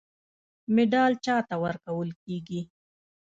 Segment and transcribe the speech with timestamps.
[0.73, 2.61] مډال چا ته ورکول کیږي؟